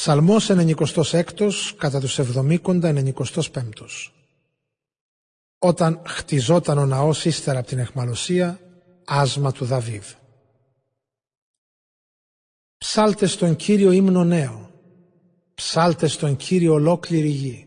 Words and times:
Ψαλμός 0.00 0.50
96 0.50 0.74
κατά 1.76 2.00
τους 2.00 2.18
70 2.18 2.58
95 2.62 3.42
Όταν 5.58 6.02
χτιζόταν 6.06 6.78
ο 6.78 6.86
ναός 6.86 7.24
ύστερα 7.24 7.58
από 7.58 7.68
την 7.68 7.78
εχμαλωσία, 7.78 8.60
άσμα 9.04 9.52
του 9.52 9.64
Δαβίδ. 9.64 10.04
Ψάλτε 12.78 13.26
στον 13.26 13.56
Κύριο 13.56 13.90
ύμνο 13.90 14.24
νέο, 14.24 14.70
ψάλτε 15.54 16.06
στον 16.06 16.36
Κύριο 16.36 16.72
ολόκληρη 16.72 17.28
γη. 17.28 17.66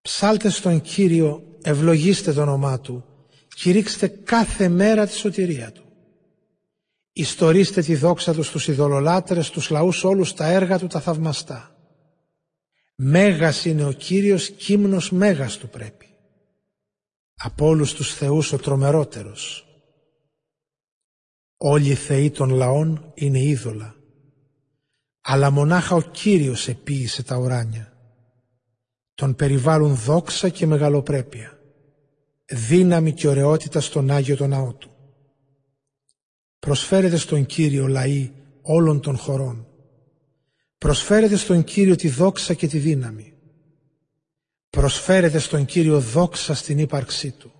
Ψάλτε 0.00 0.50
στον 0.50 0.80
Κύριο, 0.80 1.42
ευλογήστε 1.62 2.32
το 2.32 2.42
όνομά 2.42 2.80
Του, 2.80 3.04
κηρύξτε 3.54 4.08
κάθε 4.08 4.68
μέρα 4.68 5.06
τη 5.06 5.14
σωτηρία 5.14 5.72
Του. 5.72 5.89
Ιστορίστε 7.20 7.82
τη 7.82 7.94
δόξα 7.94 8.34
τους 8.34 8.46
στους 8.46 8.68
ειδωλολάτρες, 8.68 9.50
τους 9.50 9.70
λαούς 9.70 10.04
όλους 10.04 10.34
τα 10.34 10.46
έργα 10.46 10.78
του 10.78 10.86
τα 10.86 11.00
θαυμαστά. 11.00 11.76
Μέγας 12.94 13.64
είναι 13.64 13.84
ο 13.84 13.92
Κύριος, 13.92 14.50
κύμνος 14.50 15.10
μέγας 15.10 15.56
του 15.56 15.68
πρέπει. 15.68 16.06
Από 17.34 17.66
όλους 17.66 17.94
τους 17.94 18.14
θεούς 18.14 18.52
ο 18.52 18.58
τρομερότερος. 18.58 19.66
Όλοι 21.56 21.88
οι 21.88 21.94
θεοί 21.94 22.30
των 22.30 22.50
λαών 22.50 23.12
είναι 23.14 23.42
είδωλα. 23.42 23.94
Αλλά 25.20 25.50
μονάχα 25.50 25.94
ο 25.94 26.00
Κύριος 26.02 26.68
επίησε 26.68 27.22
τα 27.22 27.36
ουράνια. 27.36 27.92
Τον 29.14 29.34
περιβάλλουν 29.34 29.94
δόξα 29.94 30.48
και 30.48 30.66
μεγαλοπρέπεια. 30.66 31.58
Δύναμη 32.46 33.12
και 33.12 33.28
ωραιότητα 33.28 33.80
στον 33.80 34.10
Άγιο 34.10 34.36
τον 34.36 34.48
ναό 34.48 34.72
του. 34.74 34.89
Προσφέρετε 36.60 37.16
στον 37.16 37.46
Κύριο 37.46 37.86
λαοί 37.86 38.32
όλων 38.62 39.00
των 39.00 39.16
χωρών. 39.16 39.66
Προσφέρετε 40.78 41.36
στον 41.36 41.64
Κύριο 41.64 41.96
τη 41.96 42.08
δόξα 42.08 42.54
και 42.54 42.66
τη 42.66 42.78
δύναμη. 42.78 43.34
Προσφέρετε 44.70 45.38
στον 45.38 45.64
Κύριο 45.64 46.00
δόξα 46.00 46.54
στην 46.54 46.78
ύπαρξή 46.78 47.30
Του. 47.30 47.52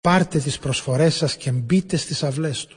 Πάρτε 0.00 0.38
τις 0.38 0.58
προσφορές 0.58 1.14
σας 1.14 1.36
και 1.36 1.50
μπείτε 1.50 1.96
στις 1.96 2.22
αυλές 2.22 2.66
Του. 2.66 2.76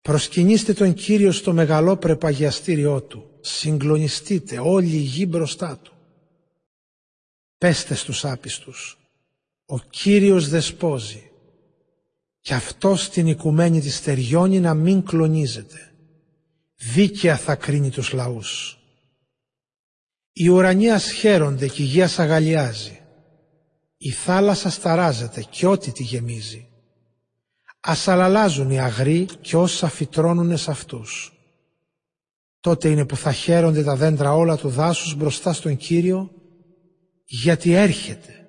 Προσκυνήστε 0.00 0.72
τον 0.72 0.94
Κύριο 0.94 1.32
στο 1.32 1.52
μεγαλό 1.52 1.96
πρεπαγιαστήριό 1.96 3.02
Του. 3.02 3.30
Συγκλονιστείτε 3.40 4.58
όλη 4.58 4.94
η 4.94 5.00
γη 5.00 5.26
μπροστά 5.28 5.78
Του. 5.78 5.92
Πέστε 7.58 7.94
στους 7.94 8.24
άπιστους. 8.24 8.98
Ο 9.66 9.78
Κύριος 9.78 10.48
δεσπόζει 10.48 11.31
και 12.42 12.54
αυτό 12.54 12.96
στην 12.96 13.26
οικουμένη 13.26 13.80
της 13.80 13.96
στεριώνει 13.96 14.60
να 14.60 14.74
μην 14.74 15.04
κλονίζεται. 15.04 15.92
Δίκαια 16.76 17.36
θα 17.36 17.54
κρίνει 17.54 17.90
τους 17.90 18.12
λαούς. 18.12 18.78
Οι 20.32 20.48
ουρανοί 20.48 20.90
ασχέρονται 20.90 21.68
και 21.68 21.82
η 21.82 21.84
γη 21.84 22.02
αγαλιάζει. 22.02 23.00
Η 23.96 24.10
θάλασσα 24.10 24.70
σταράζεται 24.70 25.42
και 25.50 25.66
ό,τι 25.66 25.92
τη 25.92 26.02
γεμίζει. 26.02 26.68
Ασαλαλάζουν 27.80 28.70
οι 28.70 28.80
αγροί 28.80 29.26
και 29.40 29.56
όσα 29.56 29.88
φυτρώνουν 29.88 30.56
σε 30.56 30.70
αυτούς. 30.70 31.32
Τότε 32.60 32.88
είναι 32.88 33.06
που 33.06 33.16
θα 33.16 33.32
χαίρονται 33.32 33.82
τα 33.82 33.96
δέντρα 33.96 34.34
όλα 34.34 34.56
του 34.56 34.68
δάσους 34.68 35.14
μπροστά 35.14 35.52
στον 35.52 35.76
Κύριο 35.76 36.30
γιατί 37.24 37.72
έρχεται. 37.72 38.48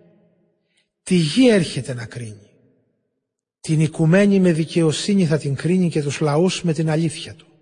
Τη 1.04 1.16
γη 1.16 1.50
έρχεται 1.50 1.94
να 1.94 2.06
κρίνει. 2.06 2.53
Την 3.68 3.80
οικουμένη 3.80 4.40
με 4.40 4.52
δικαιοσύνη 4.52 5.26
θα 5.26 5.38
την 5.38 5.56
κρίνει 5.56 5.90
και 5.90 6.02
τους 6.02 6.20
λαούς 6.20 6.64
με 6.64 6.74
την 6.74 6.90
αλήθεια 6.90 7.34
του. 7.34 7.53